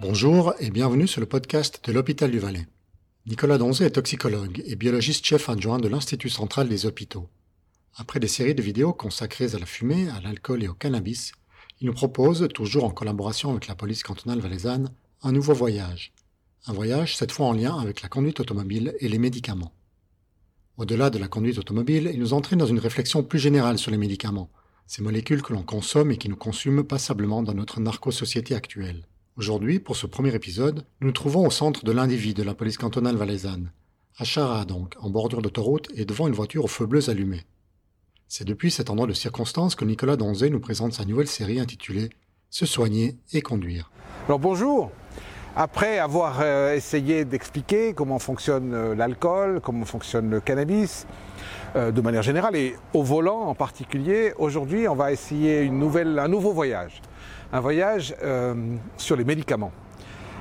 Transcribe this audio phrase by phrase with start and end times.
[0.00, 2.66] Bonjour et bienvenue sur le podcast de l'Hôpital du Valais.
[3.26, 7.28] Nicolas Donzé est toxicologue et biologiste chef adjoint de l'Institut central des hôpitaux.
[7.96, 11.32] Après des séries de vidéos consacrées à la fumée, à l'alcool et au cannabis,
[11.82, 14.88] il nous propose, toujours en collaboration avec la police cantonale valaisanne,
[15.22, 16.14] un nouveau voyage.
[16.66, 19.74] Un voyage cette fois en lien avec la conduite automobile et les médicaments.
[20.78, 23.98] Au-delà de la conduite automobile, il nous entraîne dans une réflexion plus générale sur les
[23.98, 24.48] médicaments,
[24.86, 29.04] ces molécules que l'on consomme et qui nous consument passablement dans notre narco-société actuelle.
[29.36, 32.76] Aujourd'hui, pour ce premier épisode, nous nous trouvons au centre de l'individu de la police
[32.76, 33.70] cantonale valaisanne,
[34.18, 37.42] à Chara donc, en bordure d'autoroute et devant une voiture au feu bleu allumé.
[38.26, 42.10] C'est depuis cet endroit de circonstance que Nicolas Donzé nous présente sa nouvelle série intitulée
[42.50, 43.90] Se soigner et conduire.
[44.26, 44.90] Alors bonjour
[45.56, 51.06] après avoir euh, essayé d'expliquer comment fonctionne euh, l'alcool, comment fonctionne le cannabis,
[51.76, 56.52] euh, de manière générale, et au volant en particulier, aujourd'hui on va essayer un nouveau
[56.52, 57.02] voyage.
[57.52, 58.14] Un voyage
[58.96, 59.72] sur les médicaments.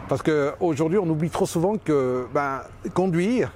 [0.08, 2.62] Parce qu'aujourd'hui on oublie trop souvent que ben,
[2.94, 3.52] conduire,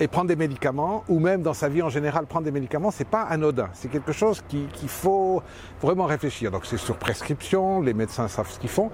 [0.00, 3.06] et prendre des médicaments, ou même dans sa vie en général, prendre des médicaments, c'est
[3.06, 3.68] pas anodin.
[3.72, 5.42] C'est quelque chose qu'il faut
[5.80, 6.50] vraiment réfléchir.
[6.50, 8.90] Donc c'est sur prescription, les médecins savent ce qu'ils font,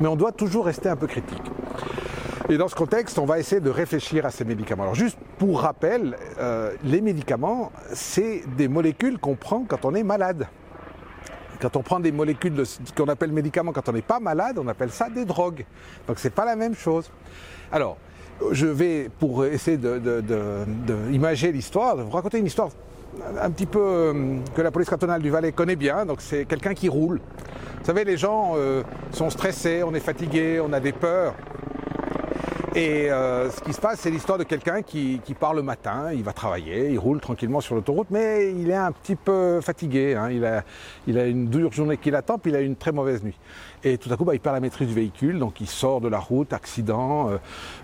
[0.00, 1.42] mais on doit toujours rester un peu critique.
[2.48, 4.82] Et dans ce contexte, on va essayer de réfléchir à ces médicaments.
[4.82, 10.02] Alors juste pour rappel, euh, les médicaments, c'est des molécules qu'on prend quand on est
[10.02, 10.48] malade.
[11.60, 14.58] Quand on prend des molécules de ce qu'on appelle médicaments quand on n'est pas malade,
[14.58, 15.64] on appelle ça des drogues.
[16.08, 17.10] Donc c'est pas la même chose.
[17.70, 17.96] Alors,
[18.50, 22.70] je vais, pour essayer d'imager l'histoire, vous raconter une histoire
[23.40, 26.06] un petit peu euh, que la police cantonale du Valais connaît bien.
[26.06, 27.20] Donc c'est quelqu'un qui roule.
[27.78, 31.34] Vous savez, les gens euh, sont stressés, on est fatigué, on a des peurs.
[32.74, 36.22] Et euh, ce qui se passe, c'est l'histoire de quelqu'un qui, part le matin, il
[36.22, 40.14] va travailler, il roule tranquillement sur l'autoroute, mais il est un petit peu fatigué.
[40.14, 40.30] Hein.
[40.30, 40.64] Il, a,
[41.06, 43.38] il a une dure journée qui l'attend, puis il a une très mauvaise nuit.
[43.84, 46.08] Et tout à coup, bah, il perd la maîtrise du véhicule, donc il sort de
[46.08, 47.36] la route, accident, euh,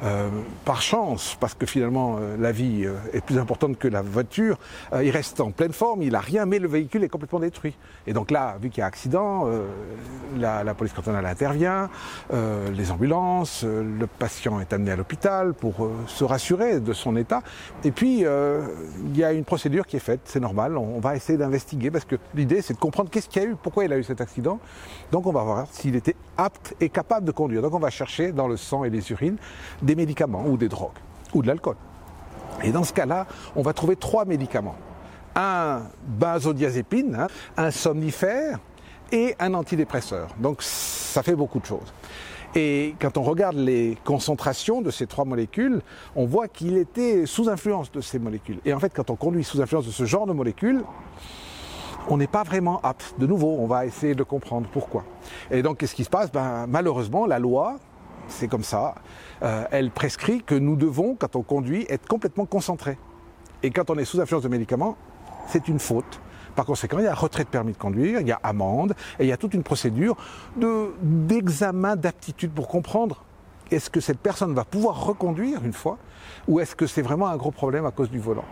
[0.05, 0.31] euh,
[0.65, 4.59] par chance, parce que finalement la vie est plus importante que la voiture.
[5.03, 7.75] il reste en pleine forme, il a rien, mais le véhicule est complètement détruit.
[8.06, 9.49] Et donc là, vu qu'il y a accident,
[10.38, 11.91] la, la, police cantonale intervient,
[12.32, 17.43] les ambulances, le patient est à l'hôpital pour euh, se rassurer de son état.
[17.84, 18.62] Et puis, euh,
[19.06, 22.05] il y a une procédure qui est faite, c'est normal, on, va essayer d'investiguer parce
[22.05, 24.21] que l'idée c'est de comprendre qu'est-ce qu'il y a eu, pourquoi il a eu cet
[24.21, 24.59] accident.
[25.12, 27.62] Donc on va voir s'il était apte et capable de conduire.
[27.62, 29.37] Donc on va chercher dans le sang et les urines
[29.83, 30.99] des médicaments ou des drogues
[31.34, 31.77] ou de l'alcool.
[32.62, 34.77] Et dans ce cas-là, on va trouver trois médicaments.
[35.37, 38.59] Un benzodiazépine, hein, un somnifère
[39.12, 40.28] et un antidépresseur.
[40.38, 41.93] Donc ça fait beaucoup de choses.
[42.54, 45.82] Et quand on regarde les concentrations de ces trois molécules,
[46.16, 48.59] on voit qu'il était sous influence de ces molécules.
[48.64, 50.82] Et en fait, quand on conduit sous influence de ce genre de molécules,
[52.08, 53.14] on n'est pas vraiment apte.
[53.19, 55.04] De nouveau, on va essayer de comprendre pourquoi.
[55.50, 56.32] Et donc, qu'est-ce qui se passe?
[56.32, 57.78] Ben, Malheureusement, la loi,
[58.28, 58.94] c'est comme ça,
[59.42, 62.98] euh, elle prescrit que nous devons, quand on conduit, être complètement concentrés.
[63.62, 64.97] Et quand on est sous influence de médicaments,
[65.48, 66.20] c'est une faute.
[66.58, 69.22] Par conséquent, il y a retrait de permis de conduire, il y a amende, et
[69.22, 70.16] il y a toute une procédure
[70.56, 73.22] d'examen d'aptitude pour comprendre
[73.70, 75.98] est-ce que cette personne va pouvoir reconduire une fois,
[76.48, 78.44] ou est-ce que c'est vraiment un gros problème à cause du volant.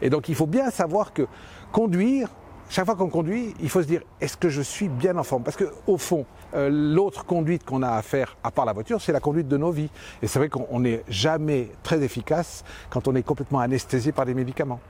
[0.00, 1.26] Et donc il faut bien savoir que
[1.70, 2.30] conduire,
[2.70, 5.42] chaque fois qu'on conduit, il faut se dire est-ce que je suis bien en forme?
[5.42, 9.02] Parce que au fond, euh, l'autre conduite qu'on a à faire, à part la voiture,
[9.02, 9.90] c'est la conduite de nos vies.
[10.22, 14.32] Et c'est vrai qu'on n'est jamais très efficace quand on est complètement anesthésié par des
[14.32, 14.80] médicaments.